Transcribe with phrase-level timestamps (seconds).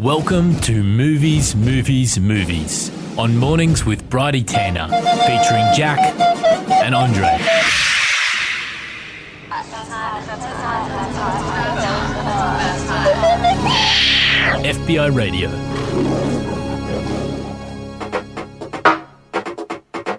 [0.00, 4.86] Welcome to Movies, Movies, Movies on Mornings with Bridie Tanner,
[5.26, 5.98] featuring Jack
[6.70, 7.36] and Andre.
[14.62, 15.50] FBI Radio.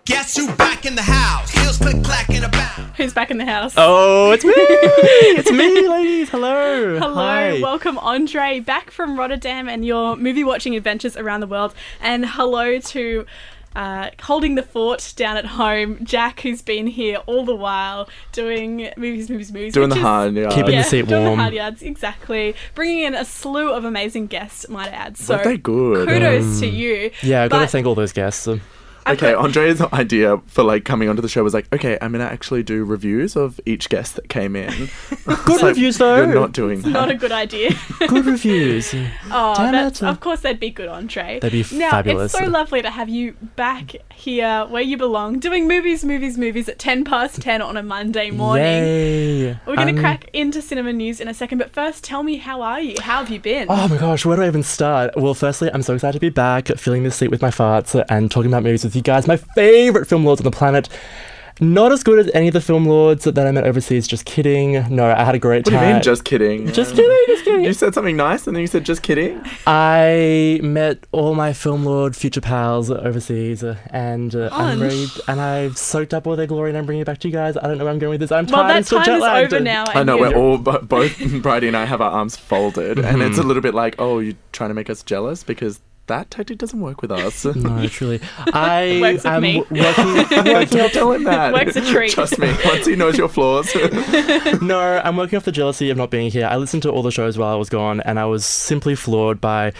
[0.03, 1.48] Guess who back in the house?
[1.69, 2.97] Heels click clacking about.
[2.97, 3.75] Who's back in the house?
[3.77, 4.53] Oh, it's me!
[4.57, 6.27] it's me, ladies.
[6.29, 6.97] Hello.
[6.97, 7.59] Hello, Hi.
[7.61, 11.75] welcome Andre back from Rotterdam and your movie watching adventures around the world.
[12.01, 13.27] And hello to
[13.75, 18.89] uh, holding the fort down at home, Jack, who's been here all the while doing
[18.97, 19.71] movies, movies, movies.
[19.75, 20.51] Doing the is- hard yard.
[20.53, 21.37] Keeping Yeah, the seat doing warm.
[21.37, 22.55] the hard yards, exactly.
[22.73, 25.17] Bringing in a slew of amazing guests, might I add.
[25.17, 26.07] So Weren't they good?
[26.09, 27.11] kudos to you.
[27.21, 28.47] Yeah, I got to thank all those guests.
[28.47, 32.11] Um, I've Okay, Andre's idea for like coming onto the show was like, okay, I'm
[32.11, 34.89] gonna actually do reviews of each guest that came in.
[35.45, 36.17] Good reviews, though.
[36.17, 36.89] You're not doing that.
[36.89, 37.71] Not a good idea.
[38.07, 38.93] Good reviews.
[39.31, 40.07] Oh, Damn that's, it.
[40.07, 41.39] of course they'd be good, Andre.
[41.39, 42.33] They'd be now, fabulous.
[42.33, 46.67] It's so lovely to have you back here where you belong, doing movies, movies, movies
[46.67, 48.65] at 10 past 10 on a Monday morning.
[48.65, 49.59] Yay.
[49.67, 52.37] We're going to Um, crack into cinema news in a second, but first, tell me,
[52.37, 52.95] how are you?
[53.01, 53.67] How have you been?
[53.69, 55.11] Oh my gosh, where do I even start?
[55.15, 58.31] Well, firstly, I'm so excited to be back, filling this seat with my farts and
[58.31, 59.27] talking about movies with you guys.
[59.27, 60.89] My favorite film lords on the planet.
[61.61, 64.07] Not as good as any of the film lords that I met overseas.
[64.07, 64.71] Just kidding.
[64.95, 65.87] No, I had a great What do time.
[65.89, 66.71] you mean, just kidding?
[66.71, 67.65] Just kidding, just kidding.
[67.65, 69.41] You said something nice and then you said just kidding?
[69.67, 75.07] I met all my film lord future pals overseas, uh, and uh, I'm Fun.
[75.27, 77.57] And I've soaked up all their glory, and I'm bringing it back to you guys.
[77.57, 78.31] I don't know where I'm going with this.
[78.31, 78.71] I'm well, tired.
[78.71, 79.53] I'm that still time is lagged.
[79.53, 79.83] over now.
[79.89, 83.21] I know, you- we're all, bo- both Bridie and I have our arms folded, and
[83.21, 83.45] it's a Mhm.
[83.47, 87.01] little bit like, oh, you're trying to make us jealous because that tactic doesn't work
[87.01, 87.45] with us.
[87.55, 88.19] No, truly.
[88.53, 89.57] I Works with am me.
[89.59, 89.77] working,
[90.53, 91.53] working Don't tell him that.
[91.57, 92.11] Work's a treat.
[92.11, 93.73] Trust me, once he knows your flaws.
[94.61, 96.45] no, I'm working off the jealousy of not being here.
[96.47, 99.39] I listened to all the shows while I was gone, and I was simply floored
[99.41, 99.73] by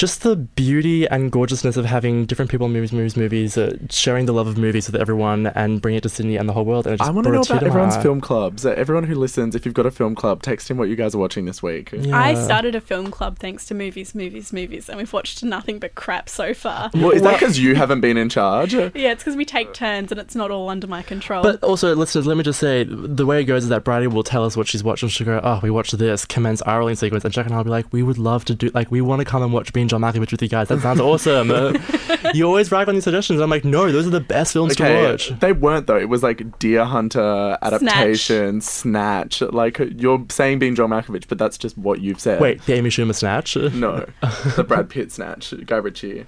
[0.00, 4.24] just the beauty and gorgeousness of having different people in movies, movies, movies, uh, sharing
[4.24, 6.86] the love of movies with everyone, and bringing it to Sydney and the whole world.
[6.86, 8.02] And it just I want to brought know a about everyone's eye.
[8.02, 8.64] film clubs.
[8.64, 11.14] Uh, everyone who listens, if you've got a film club, text him what you guys
[11.14, 11.92] are watching this week.
[12.14, 15.94] I started a film club thanks to movies, movies, movies, and we've watched nothing but
[15.96, 16.90] crap so far.
[16.94, 18.72] Well, is that because you haven't been in charge?
[18.72, 21.42] Yeah, it's because we take turns and it's not all under my control.
[21.42, 24.22] But also, listeners, let me just say, the way it goes is that Bridie will
[24.22, 25.10] tell us what she's watching.
[25.10, 27.70] she'll go, "Oh, we watched this," commence eye rolling sequence, and Jack and I'll be
[27.70, 30.00] like, "We would love to do, like, we want to come and watch Being John
[30.00, 30.68] Malkovich with you guys.
[30.68, 31.72] That sounds awesome." Uh,
[32.34, 33.40] you always rag on these suggestions.
[33.40, 35.98] I'm like, "No, those are the best films to watch." they weren't though.
[35.98, 39.40] It was like Deer Hunter adaptation, Snatch.
[39.42, 42.40] Like you're saying being John Malkovich, but that's just what you've said.
[42.40, 43.56] Wait, the Amy Schumer snatch.
[43.56, 44.06] no,
[44.56, 46.26] the Brad Pitt Snatch, Guy Ritchie.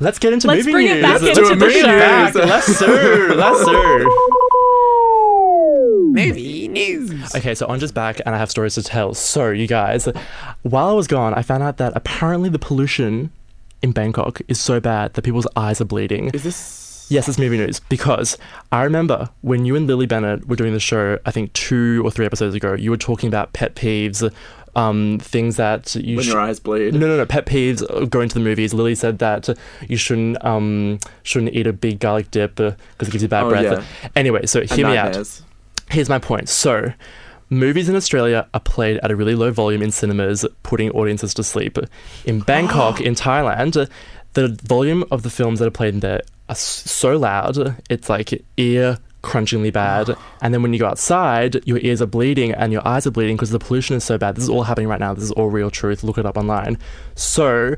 [0.00, 1.02] Let's get into Let's movie bring it news.
[1.02, 1.98] back Let's into do the bring it show.
[1.98, 2.34] back.
[2.34, 3.34] Let's sir.
[3.34, 4.04] Let's sir.
[6.26, 7.34] Movie news.
[7.34, 9.14] Okay, so I'm just back and I have stories to tell.
[9.14, 10.08] So, you guys,
[10.62, 13.30] while I was gone, I found out that apparently the pollution
[13.82, 16.30] in Bangkok is so bad that people's eyes are bleeding.
[16.30, 17.06] Is this?
[17.10, 18.36] Yes, it's movie news because
[18.70, 22.10] I remember when you and Lily Bennett were doing the show, I think two or
[22.10, 24.30] three episodes ago, you were talking about pet peeves,
[24.76, 26.92] um, things that you When sh- your eyes bleed.
[26.92, 27.24] no, no, no.
[27.24, 28.74] Pet peeves uh, going to the movies.
[28.74, 29.48] Lily said that
[29.88, 33.48] you shouldn't um shouldn't eat a big garlic dip because it gives you bad Oh,
[33.48, 33.64] breath.
[33.64, 34.08] yeah.
[34.14, 35.40] Anyway, so And hear me out.
[35.90, 36.48] Here's my point.
[36.48, 36.92] So,
[37.50, 41.44] movies in Australia are played at a really low volume in cinemas, putting audiences to
[41.44, 41.78] sleep.
[42.24, 43.88] In Bangkok, in Thailand,
[44.34, 48.44] the volume of the films that are played in there are so loud, it's like
[48.56, 50.16] ear crunchingly bad.
[50.40, 53.34] And then when you go outside, your ears are bleeding and your eyes are bleeding
[53.34, 54.36] because the pollution is so bad.
[54.36, 55.14] This is all happening right now.
[55.14, 56.04] This is all real truth.
[56.04, 56.78] Look it up online.
[57.16, 57.74] So,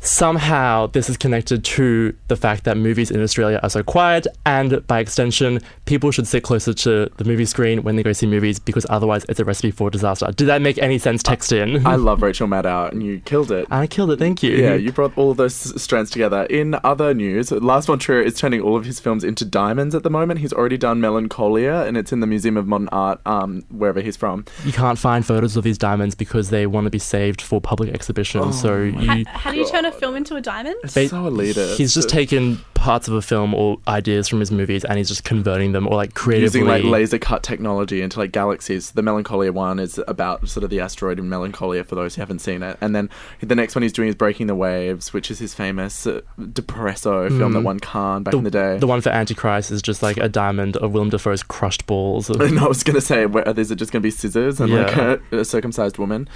[0.00, 4.86] somehow this is connected to the fact that movies in Australia are so quiet, and
[4.86, 8.58] by extension, people should sit closer to the movie screen when they go see movies
[8.58, 10.30] because otherwise it's a recipe for disaster.
[10.32, 11.22] Did that make any sense?
[11.22, 11.86] Text in.
[11.86, 13.66] I love Rachel Maddow, and you killed it.
[13.70, 14.18] I killed it.
[14.18, 14.56] Thank you.
[14.56, 16.44] Yeah, you brought all those strands together.
[16.44, 20.02] In other news, Lars von Trier is turning all of his films into diamonds at
[20.02, 20.40] the moment.
[20.40, 24.16] He's already done Melancholia, and it's in the Museum of Modern Art, um, wherever he's
[24.16, 24.44] from.
[24.64, 27.92] You can't find photos of these diamonds because they want to be saved for public
[27.94, 28.52] exhibition.
[28.52, 29.24] so you.
[29.26, 30.76] how, how do you turn a film into a diamond?
[30.82, 31.76] ba- so elitist.
[31.76, 35.24] He's just taken parts of a film or ideas from his movies and he's just
[35.24, 36.60] converting them or like creatively.
[36.60, 38.90] using like laser cut technology into like galaxies.
[38.92, 42.40] The Melancholia one is about sort of the asteroid in Melancholia for those who haven't
[42.40, 43.08] seen it, and then
[43.40, 47.28] the next one he's doing is Breaking the Waves, which is his famous uh, Depresso
[47.36, 48.78] film that won Cannes back in the day.
[48.78, 52.28] The one for Antichrist is just like a diamond of Willem Dafoe's crushed balls.
[52.30, 55.16] and I was gonna say, where, is it just gonna be scissors and like Yeah.
[55.32, 56.28] a, a circumcised woman?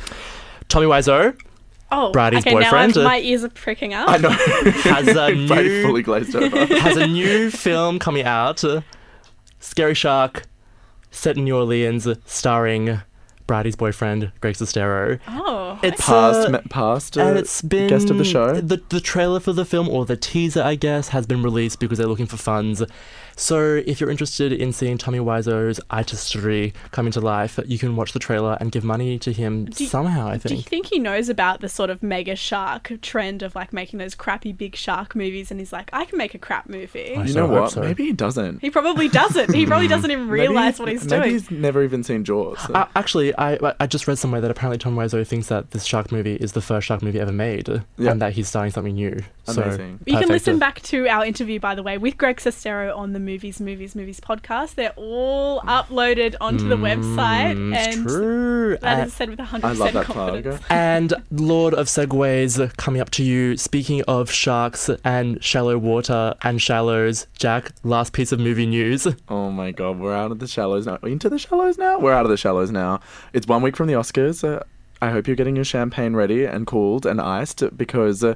[0.68, 1.36] Tommy Wiseau
[1.92, 2.94] Oh, Bridie's okay, boyfriend.
[2.94, 4.08] now I'm, my ears are pricking up.
[4.08, 4.30] I know.
[4.30, 6.66] has a Brady fully new glazed over.
[6.76, 8.80] has a new film coming out, uh,
[9.58, 10.44] Scary Shark,
[11.10, 13.00] set in New Orleans, starring
[13.46, 15.18] Bridie's boyfriend Greg Sestero.
[15.28, 15.42] Oh,
[15.72, 18.60] Oh, It's past uh, past uh, and it's been guest of the show.
[18.60, 21.98] The the trailer for the film or the teaser, I guess, has been released because
[21.98, 22.82] they're looking for funds.
[23.40, 28.12] So if you're interested in seeing Tommy Wiseau's artistry come into life, you can watch
[28.12, 30.26] the trailer and give money to him Do you- somehow.
[30.28, 30.42] I think.
[30.42, 30.68] Do you think.
[30.68, 34.52] think he knows about the sort of mega shark trend of like making those crappy
[34.52, 37.16] big shark movies and he's like, I can make a crap movie?
[37.16, 37.72] I you know what?
[37.72, 37.80] so.
[37.80, 38.60] Maybe he doesn't.
[38.60, 39.54] He probably doesn't.
[39.54, 41.30] He probably doesn't even realize he's- what he's maybe doing.
[41.32, 42.58] he's never even seen Jaws.
[42.68, 46.12] Uh, actually, I I just read somewhere that apparently Tom Wiseau thinks that this shark
[46.12, 48.10] movie is the first shark movie ever made, Yeah.
[48.10, 49.22] and that he's starting something new.
[49.54, 50.00] So, Amazing.
[50.06, 53.18] You can listen back to our interview, by the way, with Greg Sestero on the
[53.20, 54.74] Movies, Movies, Movies podcast.
[54.74, 58.76] They're all uploaded onto the website, Mm, it's and true.
[58.80, 60.16] that Uh, said with 100% I love that plug.
[60.44, 60.62] confidence.
[60.70, 63.56] And Lord of segues coming up to you.
[63.56, 69.06] Speaking of sharks and shallow water and shallows, Jack, last piece of movie news.
[69.28, 70.96] Oh my god, we're out of the shallows now.
[71.02, 71.98] Into the shallows now?
[71.98, 73.00] We're out of the shallows now.
[73.32, 74.42] It's one week from the Oscars.
[74.42, 74.62] Uh,
[75.02, 78.34] I hope you're getting your champagne ready and cooled and iced because, uh,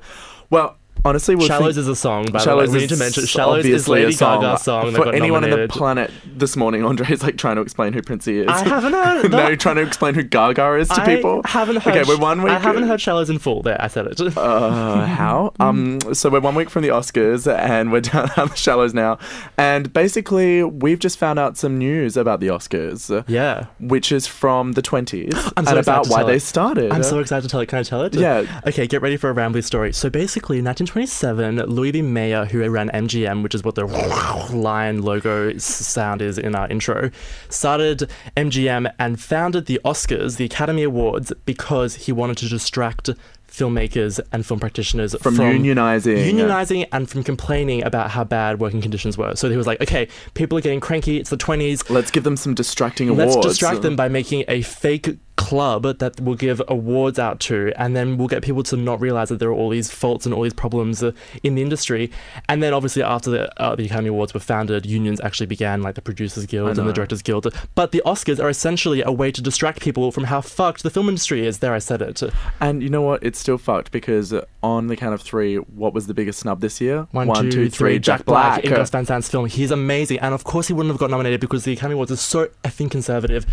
[0.51, 2.79] well, honestly, we'll Shallows think- is a song, by Shallows the way.
[2.79, 4.41] We is need to mention Shallows is Lady a song.
[4.43, 5.71] Gaga's song that For got anyone on nominated.
[5.71, 8.49] the planet this morning, Andre is like trying to explain who Princey is.
[8.49, 11.43] I haven't heard no, trying to explain who Gaga is to I people.
[11.45, 11.97] haven't heard.
[11.97, 12.53] Okay, we're one week.
[12.53, 13.63] I haven't heard Shallows in full.
[13.63, 14.21] There, I said it.
[14.37, 15.53] Uh, how?
[15.61, 19.19] Um, so we're one week from the Oscars, and we're down on the shallows now.
[19.57, 23.67] And basically, we've just found out some news about the Oscars, yeah.
[23.81, 26.41] which is from the twenties, I'm and so excited about to why tell they it.
[26.41, 26.93] started.
[26.93, 27.67] I'm so excited to tell it.
[27.67, 28.15] Can I tell it?
[28.15, 28.61] Yeah.
[28.67, 29.93] Okay, get ready for a rambly story.
[29.93, 32.03] So basically, 1927, Louis B.
[32.03, 33.87] Mayer, who ran MGM, which is what the
[34.55, 37.11] lion logo sound is in our intro,
[37.49, 43.09] started MGM and founded the Oscars, the Academy Awards, because he wanted to distract
[43.49, 46.31] filmmakers and film practitioners From unionizing.
[46.31, 49.37] unionizing and from complaining about how bad working conditions were.
[49.37, 51.19] So he was like, okay, people are getting cranky.
[51.19, 51.89] It's the 20s.
[51.89, 53.37] Let's give them some distracting awards.
[53.37, 57.95] Let's distract them by making a fake club that we'll give awards out to, and
[57.95, 60.43] then we'll get people to not realize that there are all these faults and all
[60.43, 61.13] these problems uh,
[61.43, 62.11] in the industry.
[62.49, 65.95] And then, obviously, after the, uh, the Academy Awards were founded, unions actually began, like
[65.95, 67.47] the Producers Guild and the Directors Guild.
[67.75, 71.09] But the Oscars are essentially a way to distract people from how fucked the film
[71.09, 71.59] industry is.
[71.59, 72.23] There, I said it.
[72.61, 73.23] And you know what?
[73.23, 76.61] It's still fucked because uh, on the count of three, what was the biggest snub
[76.61, 77.07] this year?
[77.13, 77.99] One, two, three.
[77.99, 79.47] Jack Black in Gus Van Sant's film.
[79.47, 82.21] He's amazing, and of course he wouldn't have got nominated because the Academy Awards is
[82.21, 83.47] so effing conservative.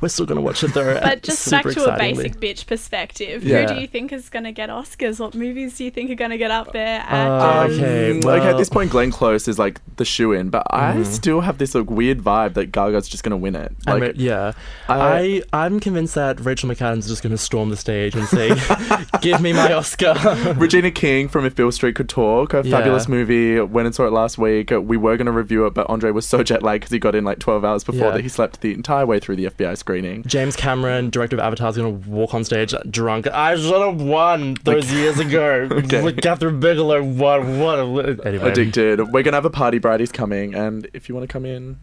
[0.00, 0.98] We're still gonna watch it though.
[1.00, 3.62] But just back super to a basic bitch perspective, Yeah.
[3.68, 5.18] who do you think is going to get Oscars?
[5.20, 7.00] What movies do you think are going to get up there?
[7.00, 7.78] Uh, Actors?
[7.78, 10.92] okay, Mm, like at this point, Glenn Close is like the shoe in, but I
[10.94, 11.04] Mm-hmm.
[11.04, 13.72] still have this like weird vibe that Gaga's just gonna win it.
[13.86, 14.52] I'm Like, yeah,
[14.88, 18.26] I- I I'm convinced that Rachel McAdams is just going to storm the stage and
[18.28, 18.50] say,
[19.20, 20.14] "Give me my Oscar."
[20.56, 22.76] Regina King from If Beale Street Could Talk, a Yeah.
[22.78, 23.60] fabulous movie.
[23.60, 24.72] Went and saw it last week.
[24.72, 26.98] Uh, We were going to review it, but Andre was so jet lagged because he
[26.98, 28.10] got in like 12 hours before Yeah.
[28.12, 30.22] that he slept the entire way through the FBI screening.
[30.26, 33.26] James Cameron, director of Avatar, is going to walk on stage drunk.
[33.28, 35.68] I should have won those years ago.
[35.76, 36.00] Okay.
[36.02, 37.60] Like Kathryn Bigelow won.
[37.60, 37.78] What?
[37.78, 38.98] A, anyway, Addicted.
[39.00, 39.78] We're going to have a party.
[39.78, 40.54] Bridie's coming.
[40.54, 41.78] And if you want to come in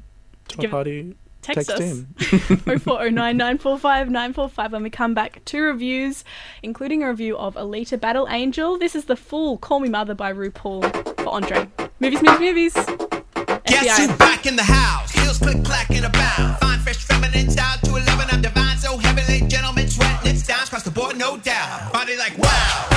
[0.49, 1.79] to Give- a party, Text, text us.
[1.79, 2.07] in.
[2.79, 5.43] 0409 945 945 when we come back.
[5.45, 6.23] Two reviews,
[6.63, 8.77] including a review of Alita Battle Angel.
[8.77, 10.83] This is the full Call Me Mother by RuPaul
[11.21, 11.69] for Andre.
[11.99, 12.39] Movies, movies,
[12.75, 13.22] movies.
[13.65, 14.07] Guess FBI.
[14.07, 15.11] who back in the house?
[15.11, 16.57] Heels click clack in a bound.
[16.59, 18.27] Fine, fresh, feminine style to 11.
[18.31, 19.47] I'm divine, so heavily.
[19.47, 21.93] Gentlemen sweating, it's down across the board, no doubt.
[21.93, 22.92] Body like wow.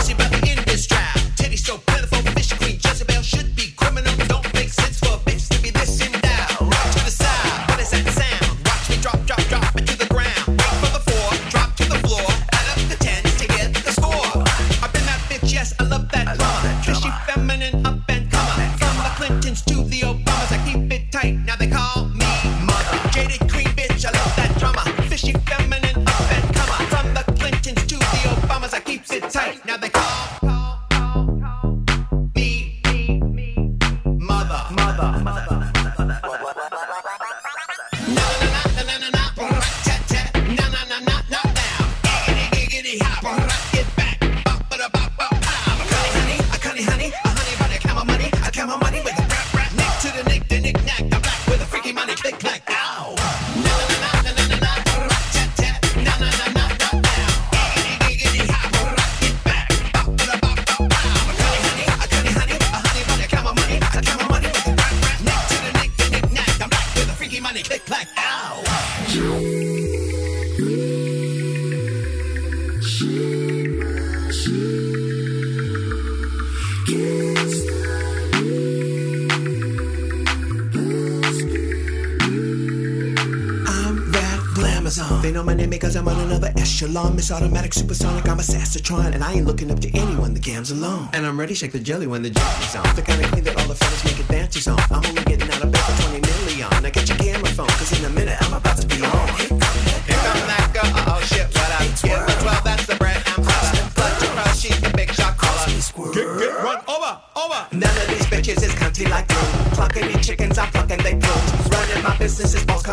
[86.96, 90.40] Echelon, Miss Automatic, Supersonic, I'm a Sassatron, and I ain't looking up to anyone, the
[90.40, 91.10] gam's alone.
[91.12, 92.96] And I'm ready, to shake the jelly when the jelly's on.
[92.96, 94.78] The kind of clean that all the fellas make advances on.
[94.90, 96.70] I'm only getting out of bed for 20 million.
[96.82, 99.28] Now get your camera phone, cause in a minute I'm about to be on.
[99.36, 101.84] Here come that girl, oh shit, what up?
[101.84, 103.84] Her 12, that's the bread and butter.
[103.92, 105.68] Blood to she's the big shot caller.
[106.12, 107.60] Get, get, run, over, over.
[107.72, 109.36] None of these bitches is country like you.
[109.76, 110.35] Plucking these chickens,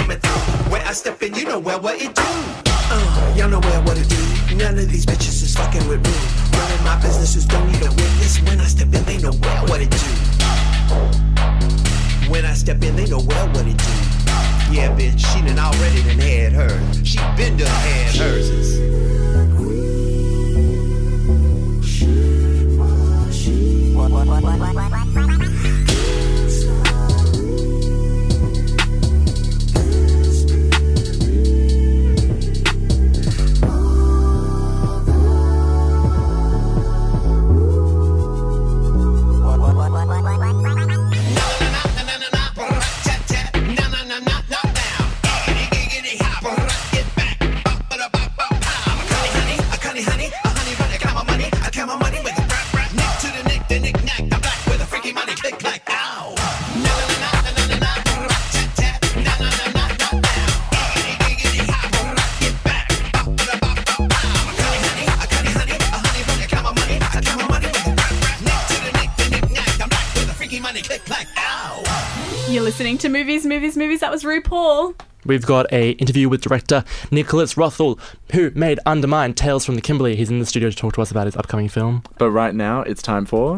[0.03, 0.72] coming through.
[0.72, 2.24] Where I step in, you know well what it do.
[2.25, 4.55] Uh, y'all know well what it do.
[4.55, 6.13] None of these bitches is fucking with me.
[6.57, 8.39] Running my business is don't need a witness.
[8.41, 9.98] When I step in, they know well what it do.
[12.29, 13.93] When I step in, they know well what it do.
[14.72, 17.07] Yeah, bitch, she done already done had hers.
[17.07, 18.74] She been done had hers.
[73.03, 74.00] To Movies, Movies, Movies.
[74.00, 74.98] That was RuPaul.
[75.25, 78.00] We've got a interview with director Nicholas Wrathall,
[78.31, 80.15] who made Undermined Tales from the Kimberley.
[80.15, 82.03] He's in the studio to talk to us about his upcoming film.
[82.17, 83.57] But right now, it's time for.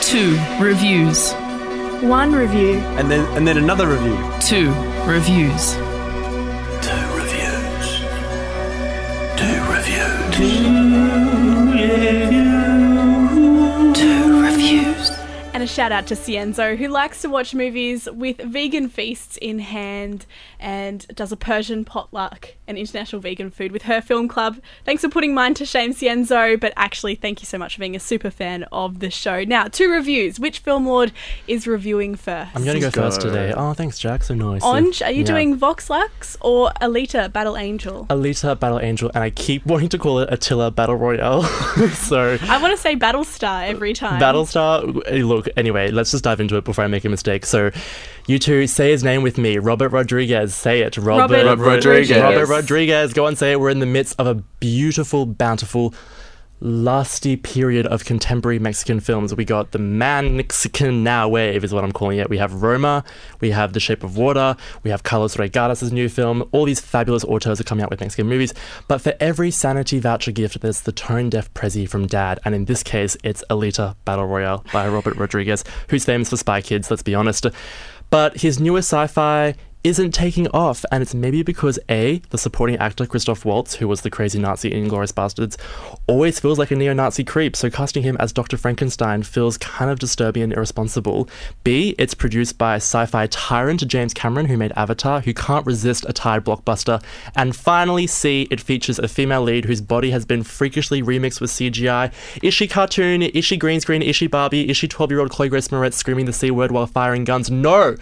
[0.00, 1.34] Two reviews.
[2.02, 2.78] One review.
[2.96, 4.18] and then and then another review.
[4.40, 4.72] Two
[5.04, 5.76] reviews.
[15.64, 20.26] A shout out to Cienzo, who likes to watch movies with vegan feasts in hand
[20.60, 24.58] and does a Persian potluck and international vegan food with her film club.
[24.84, 27.96] Thanks for putting mine to shame, Cienzo, but actually, thank you so much for being
[27.96, 29.42] a super fan of the show.
[29.44, 30.38] Now, two reviews.
[30.38, 31.12] Which film lord
[31.48, 32.50] is reviewing first?
[32.54, 33.02] I'm going to go Go.
[33.02, 33.52] first today.
[33.56, 34.22] Oh, thanks, Jack.
[34.24, 34.62] So nice.
[34.62, 35.24] Onj, are you Yeah.
[35.26, 38.06] doing Vox Lux or Alita Battle Angel?
[38.10, 41.42] Alita Battle Angel, and I keep wanting to call it Attila Battle Royale.
[41.94, 44.20] so, I want to say Battlestar every time.
[44.20, 44.84] Battlestar.
[45.24, 47.46] Look, anyway, let's just dive into it before I make a mistake.
[47.46, 47.70] So,
[48.26, 49.58] you two say his name with me.
[49.58, 50.54] Robert Rodriguez.
[50.54, 50.96] Say it.
[50.96, 52.20] Robert, Robert Rodriguez.
[52.20, 53.12] Robert Rodriguez.
[53.12, 53.60] Go on, say it.
[53.60, 55.94] We're in the midst of a beautiful, bountiful,
[56.64, 59.34] lusty period of contemporary Mexican films.
[59.34, 62.30] We got the Man Mexican Now wave, is what I'm calling it.
[62.30, 63.04] We have Roma,
[63.40, 66.48] we have The Shape of Water, we have Carlos Reygadas' new film.
[66.52, 68.54] All these fabulous auteurs are coming out with Mexican movies.
[68.88, 72.40] But for every sanity voucher gift, there's the tone deaf Prezi from Dad.
[72.44, 76.62] And in this case, it's Alita Battle Royale by Robert Rodriguez, who's famous for Spy
[76.62, 77.46] Kids, let's be honest.
[78.08, 82.76] But his newest sci fi isn't taking off, and it's maybe because A, the supporting
[82.78, 85.58] actor Christoph Waltz, who was the crazy Nazi in Inglourious Basterds,
[86.06, 88.56] always feels like a neo Nazi creep, so casting him as Dr.
[88.56, 91.28] Frankenstein feels kind of disturbing and irresponsible.
[91.64, 96.06] B, it's produced by sci fi tyrant James Cameron, who made Avatar, who can't resist
[96.08, 97.02] a tired blockbuster.
[97.36, 101.50] And finally, C, it features a female lead whose body has been freakishly remixed with
[101.50, 102.10] CGI.
[102.42, 103.20] Is she cartoon?
[103.20, 104.00] Is she green screen?
[104.00, 104.70] Is she Barbie?
[104.70, 107.50] Is she 12 year old Chloe Grace Moretz screaming the C word while firing guns?
[107.50, 107.96] No!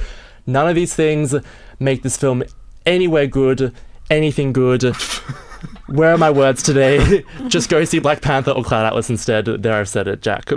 [0.46, 1.34] None of these things
[1.78, 2.42] make this film
[2.86, 3.74] anywhere good,
[4.10, 4.82] anything good.
[5.86, 7.24] Where are my words today?
[7.48, 9.44] Just go see Black Panther or Cloud Atlas instead.
[9.44, 10.50] There, I've said it, Jack.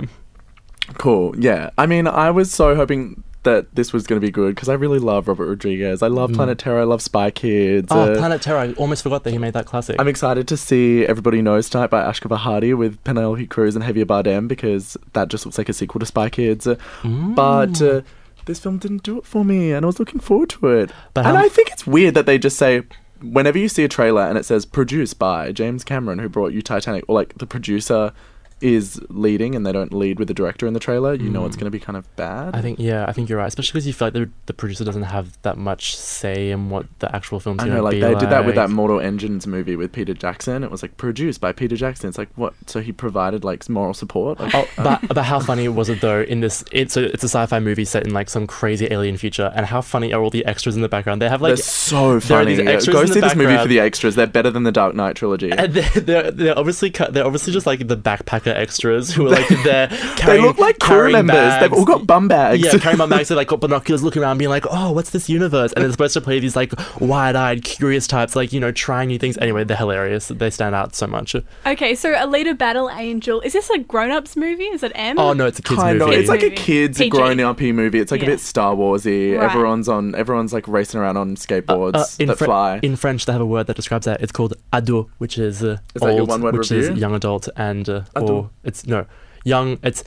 [0.94, 1.38] Cool.
[1.38, 1.70] Yeah.
[1.78, 4.74] I mean, I was so hoping that this was going to be good because I
[4.74, 6.02] really love Robert Rodriguez.
[6.02, 6.80] I love Planet Terror.
[6.80, 7.88] I love Spy Kids.
[7.90, 8.58] Oh, uh, Planet Terror.
[8.58, 9.96] I almost forgot that he made that classic.
[9.98, 14.04] I'm excited to see Everybody Knows Tonight by Asghar Farhadi with Penelope Cruz and Javier
[14.04, 16.66] Bardem because that just looks like a sequel to Spy Kids.
[17.04, 18.02] But uh,
[18.46, 20.90] this film didn't do it for me, and I was looking forward to it.
[21.14, 22.82] But and I think it's weird that they just say,
[23.20, 26.62] whenever you see a trailer and it says produced by James Cameron, who brought you
[26.62, 28.12] Titanic, or like the producer
[28.60, 31.56] is leading and they don't lead with the director in the trailer, you know it's
[31.56, 31.60] mm.
[31.60, 32.54] going to be kind of bad.
[32.54, 33.48] I think, yeah, I think you're right.
[33.48, 36.86] Especially because you feel like the, the producer doesn't have that much say in what
[37.00, 38.70] the actual film's I going to know, like be they did that with that.
[38.70, 40.64] Mortal Engines movie with Peter Jackson.
[40.64, 42.08] It was like produced by Peter Jackson.
[42.08, 42.54] It's like what?
[42.66, 44.40] So he provided like moral support.
[44.40, 46.22] Like, Oh, uh, but but how funny was it though?
[46.22, 49.52] In this, it's a it's a sci-fi movie set in like some crazy alien future,
[49.54, 51.20] and how funny are all the extras in the background?
[51.20, 52.56] They have like they're so there are funny.
[52.56, 54.14] these Go see this movie for the extras.
[54.14, 55.50] They're better than the Dark Knight trilogy.
[55.50, 59.26] And they're, they're, they're obviously cut, they're obviously just like the backpackers Tucker extras who
[59.26, 59.88] are like there.
[60.26, 61.60] They look like crew carrying members.
[61.60, 62.60] They've all got bum bags.
[62.62, 65.28] Yeah, carrying my bags, they've like got binoculars, looking around, being like, "Oh, what's this
[65.28, 69.08] universe?" And they're supposed to play these like wide-eyed, curious types, like you know, trying
[69.08, 69.38] new things.
[69.38, 70.28] Anyway, they're hilarious.
[70.28, 71.36] They stand out so much.
[71.64, 73.40] Okay, so Alita Battle Angel.
[73.42, 74.64] Is this a grown-ups movie?
[74.64, 75.18] Is it M?
[75.18, 76.08] Oh no, it's a kids kind of.
[76.08, 76.20] movie.
[76.20, 77.10] It's like a kids PG.
[77.10, 77.98] grown up movie.
[78.00, 78.28] It's like Yeah.
[78.28, 79.36] a bit Star Warsy.
[79.38, 79.44] Right.
[79.48, 80.14] Everyone's on.
[80.14, 82.80] Everyone's like racing around on skateboards Uh, in, that Fre- fly.
[82.82, 84.20] in French, they have a word that describes that.
[84.20, 86.92] It's called ado, which is, uh, Is that your old, one-word which review?
[86.92, 88.02] is young adult, and uh,
[88.40, 88.50] Ado.
[88.64, 89.06] it's no
[89.44, 89.78] young.
[89.82, 90.04] It's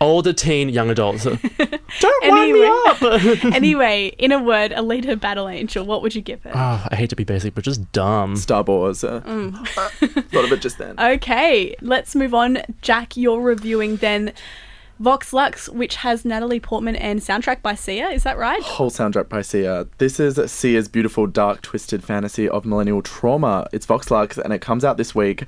[0.00, 1.18] older teen, young adult.
[1.20, 1.36] So-
[2.00, 2.68] Don't wind me Anyway.
[2.86, 3.02] up.
[3.54, 5.84] anyway, in a word, Alita Battle Angel.
[5.84, 6.52] What would you give it?
[6.54, 8.36] Ah, I hate to be basic, but just dumb.
[8.36, 9.02] Star Wars.
[9.02, 9.66] Uh, Mm.
[10.30, 10.98] thought of it just then.
[11.00, 12.58] Okay, let's move on.
[12.82, 14.32] Jack, you're reviewing then
[15.00, 18.08] Vox Lux, which has Natalie Portman and soundtrack by Sia.
[18.10, 18.62] Is that right?
[18.62, 19.86] Whole soundtrack by Sia.
[19.98, 23.66] This is Sia's beautiful, dark, twisted fantasy of millennial trauma.
[23.72, 25.44] It's Vox Lux, and it comes out this week.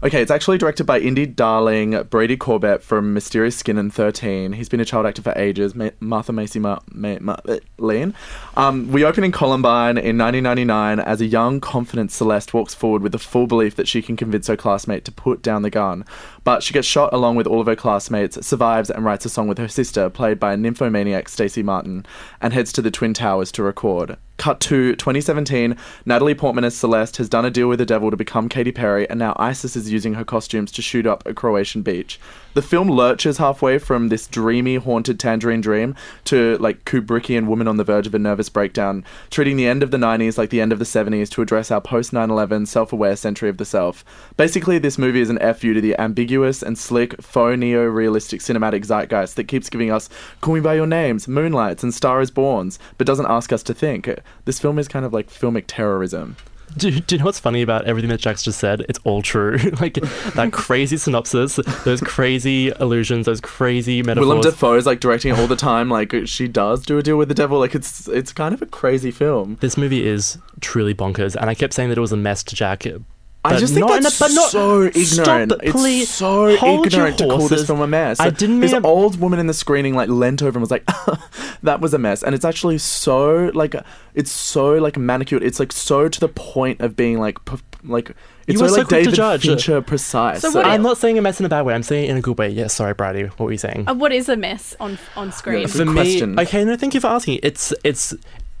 [0.00, 4.52] Okay, it's actually directed by indie darling Brady Corbet from Mysterious Skin and 13.
[4.52, 5.74] He's been a child actor for ages.
[5.74, 7.36] Ma- Martha Macy Ma- Ma- Ma-
[7.78, 8.14] Lane.
[8.56, 13.10] Um, we open in Columbine in 1999 as a young, confident Celeste walks forward with
[13.10, 16.04] the full belief that she can convince her classmate to put down the gun.
[16.44, 19.48] But she gets shot along with all of her classmates, survives, and writes a song
[19.48, 22.06] with her sister, played by nymphomaniac Stacy Martin,
[22.40, 24.16] and heads to the Twin Towers to record.
[24.38, 25.76] Cut to 2017,
[26.06, 29.08] Natalie Portman as Celeste has done a deal with the devil to become Katy Perry,
[29.10, 32.20] and now ISIS is using her costumes to shoot up a Croatian beach.
[32.58, 37.76] The film lurches halfway from this dreamy, haunted tangerine dream to like Kubrickian woman on
[37.76, 40.72] the verge of a nervous breakdown, treating the end of the 90s like the end
[40.72, 44.04] of the 70s to address our post 9 11 self aware century of the self.
[44.36, 48.84] Basically, this movie is an FU to the ambiguous and slick, faux neo realistic cinematic
[48.84, 50.08] zeitgeist that keeps giving us
[50.40, 53.72] Call Me By Your Names, Moonlights, and Star is Borns, but doesn't ask us to
[53.72, 54.10] think.
[54.46, 56.34] This film is kind of like filmic terrorism.
[56.88, 58.84] Do, do you know what's funny about everything that Jack's just said?
[58.88, 59.56] It's all true.
[59.80, 64.28] like that crazy synopsis, those crazy illusions, those crazy metaphors.
[64.28, 65.90] Willem Dafoe is like directing it all the time.
[65.90, 67.58] Like she does do a deal with the devil.
[67.58, 69.56] Like it's it's kind of a crazy film.
[69.60, 72.54] this movie is truly bonkers, and I kept saying that it was a mess to
[72.54, 72.86] Jack.
[73.54, 75.50] I just think not in that's a- but not- so ignorant.
[75.52, 76.08] Stop, it's please.
[76.10, 78.20] so ignorant to call this film a mess.
[78.20, 80.70] I didn't This mean a- old woman in the screening like leant over and was
[80.70, 80.84] like,
[81.62, 83.74] "That was a mess," and it's actually so like
[84.14, 85.42] it's so like manicured.
[85.42, 88.10] It's like so to the point of being like p- like
[88.46, 89.42] it's You so were so like quick to David judge.
[89.46, 90.40] Fincher precise.
[90.40, 91.74] So what I'm not saying a mess in a bad way.
[91.74, 92.48] I'm saying it in a good way.
[92.48, 93.24] Yes, sorry, Brady.
[93.24, 93.84] What were you saying?
[93.86, 95.60] Uh, what is a mess on on screen?
[95.62, 96.38] Yeah, For me, question.
[96.40, 97.40] okay, no, thank you for asking.
[97.42, 98.14] It's it's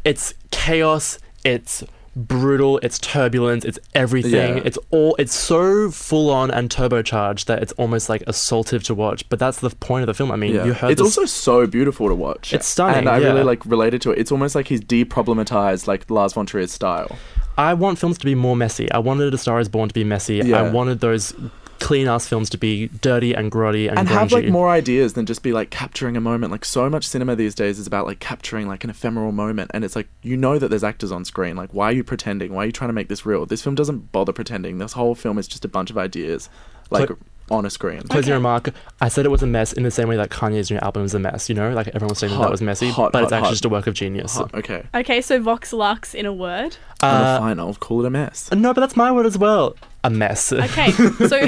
[0.04, 1.18] it's chaos.
[1.44, 1.82] It's
[2.26, 2.78] brutal.
[2.82, 3.64] It's turbulence.
[3.64, 4.58] It's everything.
[4.58, 4.62] Yeah.
[4.64, 5.14] It's all.
[5.18, 9.28] It's so full on and turbocharged that it's almost like assaultive to watch.
[9.28, 10.32] But that's the point of the film.
[10.32, 10.64] I mean, Yeah.
[10.64, 11.16] you heard it's this.
[11.18, 12.52] also so beautiful to watch.
[12.52, 13.28] It's stunning, and I yeah.
[13.28, 14.18] really like related to it.
[14.18, 17.16] It's almost like he's deproblematized like Lars von Trier's style.
[17.56, 18.90] I want films to be more messy.
[18.92, 20.52] I wanted A Star Is Born to be messy.
[20.54, 21.34] I wanted those
[21.80, 24.12] clean ass films to be dirty and grotty and, and grungy.
[24.12, 26.50] have like more ideas than just be like capturing a moment.
[26.52, 29.84] Like so much cinema these days is about like capturing like an ephemeral moment, and
[29.84, 31.56] it's like you know that there's actors on screen.
[31.56, 32.52] Like why are you pretending?
[32.54, 33.46] Why are you trying to make this real?
[33.46, 34.78] This film doesn't bother pretending.
[34.78, 36.48] This whole film is just a bunch of ideas,
[36.90, 37.18] like Cl-
[37.50, 38.02] on a screen.
[38.02, 38.36] Closing Okay.
[38.36, 38.70] remark.
[39.00, 41.14] I said it was a mess in the same way that Kanye's new album is
[41.14, 41.48] a mess.
[41.48, 43.46] You know, like everyone was saying that, Hot, that was messy, hot, but it's actually
[43.46, 43.50] hot.
[43.52, 44.34] just a work of genius.
[44.36, 46.76] Huh, okay, Okay, so Vox Lux in a word.
[47.02, 47.58] Uh, fine.
[47.58, 48.50] I'll call it a mess.
[48.52, 49.76] no, but that's my word as well.
[50.08, 50.54] A mess.
[50.54, 51.46] Okay, so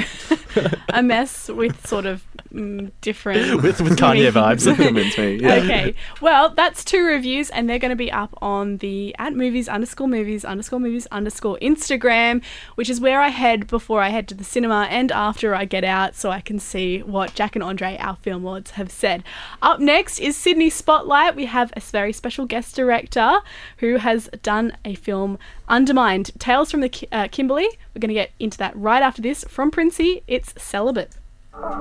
[0.89, 2.21] a mess with sort of
[2.53, 4.73] mm, different with with Kanye vibes.
[4.75, 5.35] Convince me.
[5.35, 5.55] Yeah.
[5.55, 9.67] Okay, well, that's two reviews, and they're going to be up on the at movies
[9.67, 12.43] underscore movies underscore movies underscore Instagram,
[12.75, 15.83] which is where I head before I head to the cinema and after I get
[15.83, 19.23] out, so I can see what Jack and Andre, our film lords, have said.
[19.61, 21.35] Up next is Sydney Spotlight.
[21.35, 23.39] We have a very special guest director
[23.77, 25.37] who has done a film,
[25.67, 27.67] Undermined Tales from the Ki- uh, Kimberley.
[27.93, 30.23] We're going to get into that right after this from Princey.
[30.27, 31.11] It's Celibate.
[31.61, 31.77] Celibate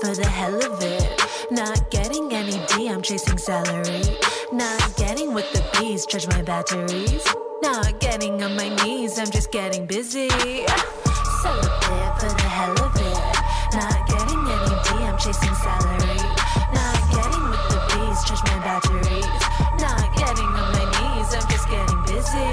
[0.00, 1.22] for the hell of it.
[1.52, 4.02] Not getting any D, I'm chasing salary.
[4.52, 7.24] Not getting with the bees, charge my batteries.
[7.62, 10.28] Not getting on my knees, I'm just getting busy.
[10.28, 13.36] Celibate for the hell of it.
[13.72, 16.30] Not getting any D, I'm chasing salary.
[18.20, 19.24] The charge my batteries.
[19.80, 22.50] Not getting on my knees, I'm just getting busy.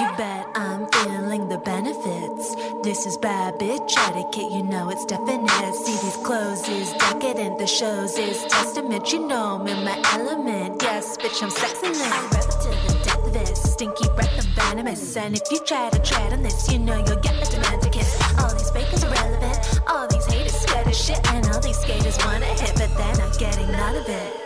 [0.00, 2.54] You bet I'm feeling the benefits.
[2.82, 5.74] This is bad bitch etiquette, you know it's definite.
[5.74, 9.10] See these clothes is decadent, the shows is testament.
[9.12, 10.82] You know I'm in my element.
[10.82, 12.12] Yes, bitch, I'm sexing it.
[12.12, 13.72] I rep to the death of this.
[13.72, 15.16] Stinky breath of venomous.
[15.16, 18.20] And if you try to tread on this, you know you'll get demand to kiss.
[18.38, 19.80] All these fakers are relevant.
[19.88, 21.20] All these haters scared of shit.
[21.32, 24.45] And all these skaters wanna hit, but they're not getting none of it.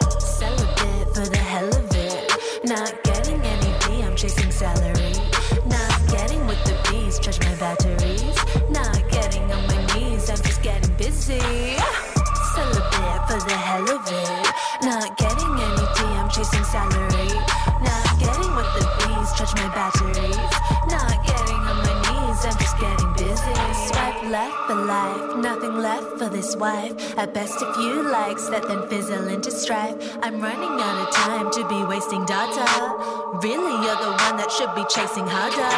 [1.50, 2.30] Hell of it.
[2.62, 5.14] Not getting any D, I'm chasing salary.
[5.66, 8.19] Not getting with the bees, charge my batteries.
[24.90, 26.94] Life, nothing left for this wife.
[27.16, 29.96] At best, a few likes that then fizzle into strife.
[30.24, 32.66] I'm running out of time to be wasting data.
[33.46, 35.70] Really, you're the one that should be chasing harder.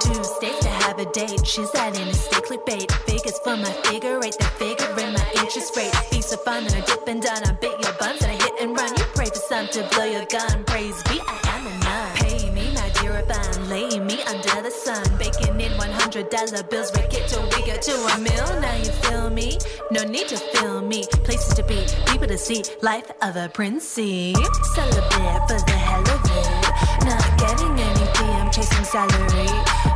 [0.00, 2.88] Two states to have a date, she's in a stick clickbait.
[3.08, 5.94] Figures for my figure eight, the figure in my interest rate.
[6.10, 8.54] Be so fun and I dip and down, I bit your buns and I hit
[8.62, 8.90] and run.
[8.96, 10.64] You pray for some to blow your gun.
[10.64, 12.10] Praise be, I am a nun.
[12.22, 13.68] Pay me, my dear, a bun.
[13.68, 15.04] Lay me under the sun.
[15.18, 15.47] Baking in
[15.90, 18.60] $100 bills, break it till we get to a mill.
[18.60, 19.58] Now you feel me?
[19.90, 21.04] No need to feel me.
[21.24, 22.62] Places to be, people to see.
[22.82, 24.34] Life of a princey.
[24.74, 26.68] Celibate for the hell of it.
[27.04, 29.50] Not getting any D, I'm chasing salary.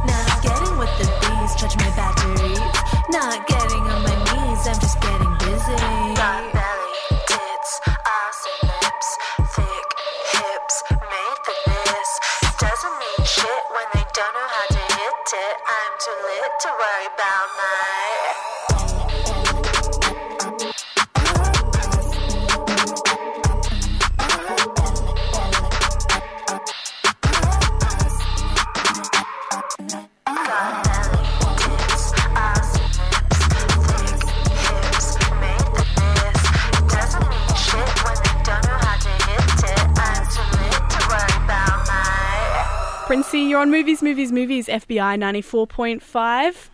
[0.07, 2.59] Not getting with the bees, charge my batteries.
[3.11, 6.71] Not getting on my knees, I'm just getting busy.
[16.83, 17.82] Worry about my.
[43.62, 46.70] On Movies, Movies, Movies, FBI 94.5.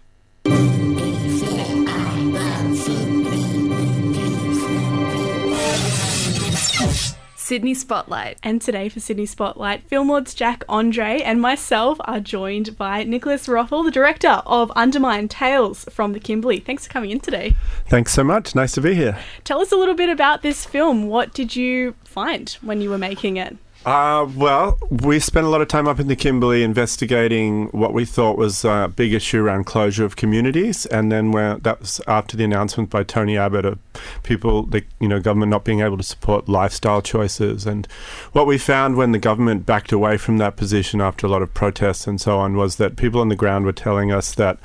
[7.36, 8.38] Sydney Spotlight.
[8.42, 13.46] And today for Sydney Spotlight, Film Lords Jack Andre and myself are joined by Nicholas
[13.48, 16.60] Wrathall, the director of Undermined Tales from the Kimberley.
[16.60, 17.54] Thanks for coming in today.
[17.88, 18.54] Thanks so much.
[18.54, 19.18] Nice to be here.
[19.44, 21.06] Tell us a little bit about this film.
[21.08, 23.58] What did you find when you were making it?
[23.86, 28.04] Uh, well, we spent a lot of time up in the Kimberley investigating what we
[28.04, 32.42] thought was a big issue around closure of communities, and then that was after the
[32.44, 33.78] announcement by Tony Abbott of
[34.24, 37.86] people, the you know, government not being able to support lifestyle choices, and
[38.32, 41.54] what we found when the government backed away from that position after a lot of
[41.54, 44.58] protests and so on was that people on the ground were telling us that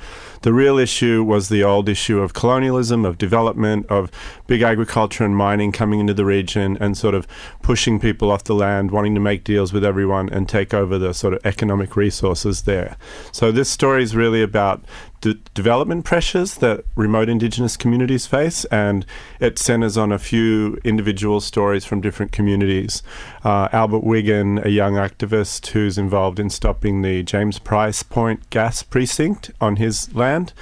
[0.44, 4.10] the real issue was the old issue of colonialism, of development, of
[4.46, 7.26] big agriculture and mining coming into the region and sort of
[7.62, 11.14] pushing people off the land, wanting to make deals with everyone and take over the
[11.14, 12.98] sort of economic resources there.
[13.32, 14.84] So this story is really about
[15.24, 19.06] de- development pressures that remote Indigenous communities face, and
[19.40, 23.02] it centres on a few individual stories from different communities.
[23.42, 28.82] Uh, Albert Wiggan, a young activist who's involved in stopping the James Price Point gas
[28.82, 30.52] precinct on his land,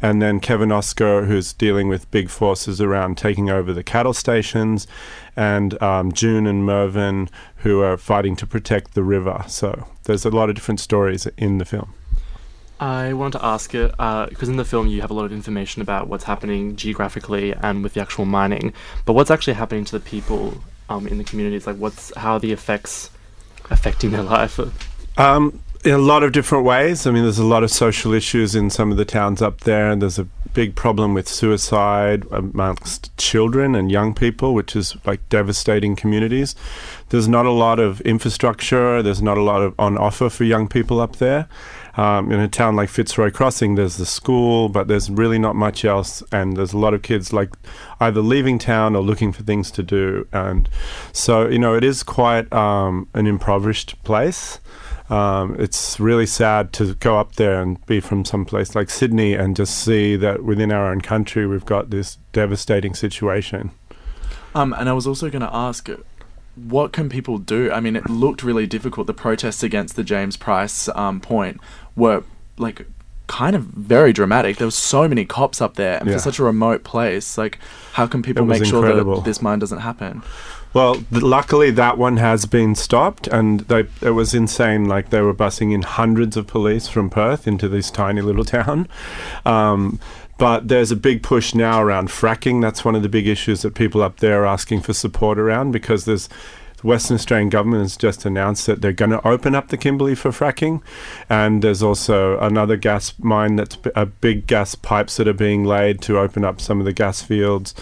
[0.00, 4.86] and then Kevin Oscar, who's dealing with big forces around taking over the cattle stations,
[5.34, 9.44] and um, June and Mervyn, who are fighting to protect the river.
[9.48, 11.94] So there's a lot of different stories in the film.
[12.82, 15.82] I wanted to ask it because in the film you have a lot of information
[15.82, 18.72] about what's happening geographically and with the actual mining,
[19.04, 21.64] but what's actually happening to the people um, in the communities?
[21.64, 23.10] Like, what's how are the effects
[23.70, 24.58] affecting their life?
[25.16, 27.06] Um, in a lot of different ways.
[27.06, 29.88] I mean, there's a lot of social issues in some of the towns up there,
[29.88, 35.26] and there's a big problem with suicide amongst children and young people, which is like
[35.28, 36.56] devastating communities.
[37.10, 39.02] There's not a lot of infrastructure.
[39.02, 41.48] There's not a lot of on offer for young people up there.
[41.96, 45.84] Um, in a town like Fitzroy Crossing, there's the school, but there's really not much
[45.84, 47.50] else, and there's a lot of kids like
[48.00, 50.68] either leaving town or looking for things to do, and
[51.12, 54.58] so you know it is quite um, an impoverished place.
[55.10, 59.34] Um, it's really sad to go up there and be from some place like Sydney
[59.34, 63.72] and just see that within our own country we've got this devastating situation.
[64.54, 65.88] Um, and I was also going to ask,
[66.54, 67.70] what can people do?
[67.72, 69.06] I mean, it looked really difficult.
[69.06, 71.60] The protests against the James Price um, point
[71.96, 72.22] were
[72.58, 72.86] like
[73.26, 74.58] kind of very dramatic.
[74.58, 76.14] There was so many cops up there, and Yeah.
[76.16, 77.58] for such a remote place, like
[77.94, 80.22] how can people make sure that this mine doesn't happen?
[80.74, 84.86] Well, th- luckily that one has been stopped, and they, it was insane.
[84.86, 88.88] Like they were bussing in hundreds of police from Perth into this tiny little town.
[89.44, 90.00] Um,
[90.42, 92.60] but there's a big push now around fracking.
[92.60, 95.70] That's one of the big issues that people up there are asking for support around
[95.70, 96.28] because there's
[96.78, 100.16] the Western Australian government has just announced that they're going to open up the Kimberley
[100.16, 100.82] for fracking,
[101.30, 106.00] and there's also another gas mine that's a big gas pipes that are being laid
[106.02, 107.72] to open up some of the gas fields.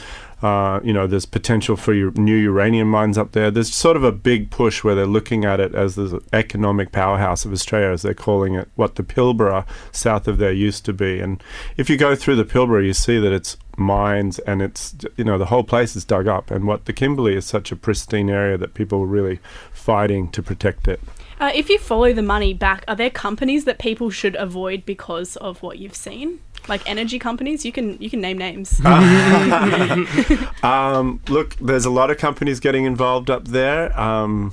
[0.43, 3.51] Uh, you know, there's potential for new uranium mines up there.
[3.51, 7.45] There's sort of a big push where they're looking at it as the economic powerhouse
[7.45, 11.21] of Australia, as they're calling it, what the Pilbara south of there used to be.
[11.21, 11.43] And
[11.77, 15.39] if you go through the Pilbara, you see that it's mines and it's, you know,
[15.39, 16.51] the whole place is dug up.
[16.51, 19.41] And what the Kimberley is such a pristine area that people are really
[19.73, 21.01] fighting to protect it.
[21.41, 25.37] Uh, if you follow the money back, are there companies that people should avoid because
[25.37, 26.39] of what you've seen?
[26.69, 28.81] Like energy companies, you can you can name names.
[30.63, 33.99] Um, look, there's a lot of companies getting involved up there.
[33.99, 34.53] Um,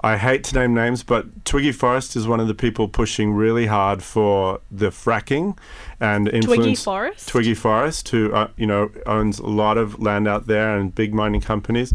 [0.00, 3.66] I hate to name names, but Twiggy Forrest is one of the people pushing really
[3.66, 5.56] hard for the fracking
[5.98, 6.84] and influence.
[6.84, 7.28] Forrest?
[7.28, 11.14] Twiggy Forrest, who uh, you know owns a lot of land out there and big
[11.14, 11.94] mining companies.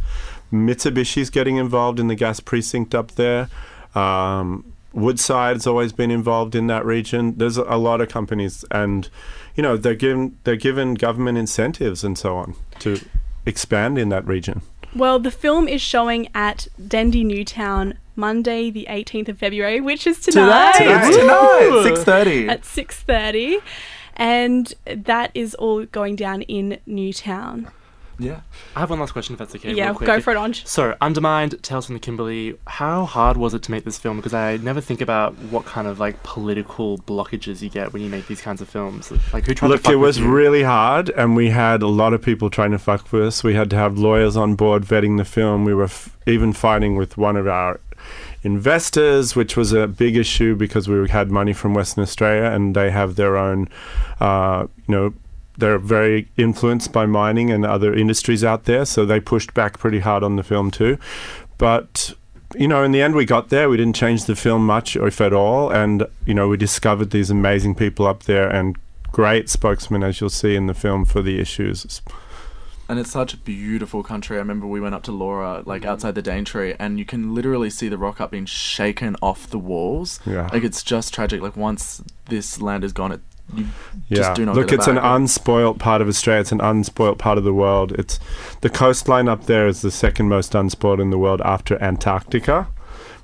[0.52, 3.50] Mitsubishi's getting involved in the gas precinct up there.
[3.96, 7.38] Um, Woodside's always been involved in that region.
[7.38, 9.10] There's a, a lot of companies, and
[9.56, 13.00] you know they're given they're given government incentives and so on to
[13.46, 14.62] expand in that region.
[14.96, 20.20] Well, the film is showing at Dendy Newtown Monday, the 18th of February, which is
[20.20, 20.74] tonight.
[20.80, 22.48] It's tonight, six thirty.
[22.50, 23.62] At 6:30,
[24.18, 27.70] and that is all going down in Newtown.
[28.22, 28.42] Yeah.
[28.76, 29.74] I have one last question, if that's okay.
[29.74, 30.08] yeah, real quick.
[30.08, 30.66] go for it, Ange.
[30.68, 32.56] So, Undermined, Tales from the Kimberley.
[32.68, 34.18] How hard was it to make this film?
[34.18, 38.10] Because I never think about what kind of like political blockages you get when you
[38.10, 39.12] make these kinds of films.
[39.34, 40.32] Like, who tried to Look, it was you?
[40.32, 43.44] really hard, and we had a lot of people trying to fuck with us.
[43.44, 45.66] We had to have lawyers on board vetting the film.
[45.66, 47.80] We were f- even fighting with one of our
[48.44, 52.92] investors, which was a big issue because we had money from Western Australia, and they
[52.92, 53.70] have their own,
[54.20, 55.14] uh, you know.
[55.58, 60.00] They're very influenced by mining and other industries out there, so they pushed back pretty
[60.00, 60.98] hard on the film too.
[61.58, 62.14] But
[62.56, 63.70] you know, in the end, we got there.
[63.70, 65.70] We didn't change the film much, if at all.
[65.70, 68.78] And, you know, we discovered these amazing people up there and
[69.12, 72.02] great spokesmen, as you'll see in the film, for the issues.
[72.90, 74.36] And it's such a beautiful country.
[74.36, 77.70] I remember we went up to Laura, like outside the Daintree, and you can literally
[77.70, 80.20] see the rock art being shaken off the walls.
[80.26, 80.50] Yeah.
[80.52, 81.42] Like it's just tragic.
[81.42, 83.22] Like once this land is gone, it
[83.56, 83.66] you
[84.08, 84.18] Yeah.
[84.18, 85.04] just do not Look, it's an back.
[85.04, 86.42] unspoilt part of Australia.
[86.42, 87.92] It's an unspoilt part of the world.
[87.94, 88.20] It's
[88.62, 92.68] the coastline up there is the second most unspoiled in the world after Antarctica.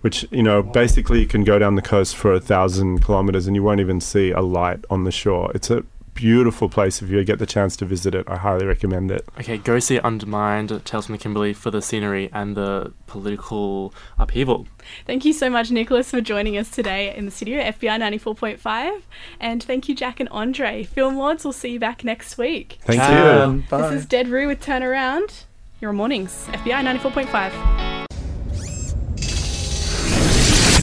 [0.01, 3.55] Which you know, basically, you can go down the coast for a thousand kilometers and
[3.55, 5.51] you won't even see a light on the shore.
[5.55, 5.83] It's a
[6.17, 7.01] beautiful place.
[7.01, 9.23] If you get the chance to visit it, I highly recommend it.
[9.39, 14.67] Okay, go see Undermined, Tales from the Kimberley for the scenery and the political upheaval.
[15.05, 19.01] Thank you so much, Nicholas, for joining us today in the studio, FBI 94.5.
[19.39, 20.83] And thank you, Jack and Andre.
[20.83, 22.79] Film Lords, we'll see you back next week.
[22.81, 23.51] Thank Ciao.
[23.51, 23.63] you.
[23.69, 25.43] This is Dead Roo with Turnaround.
[25.79, 28.05] Your mornings, FBI 94.5.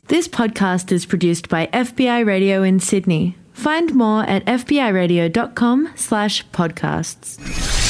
[0.07, 3.37] This podcast is produced by FBI Radio in Sydney.
[3.55, 7.84] Find more at fbiradio.com slash podcasts.